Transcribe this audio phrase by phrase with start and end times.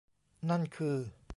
[0.49, 0.97] นั่นคือ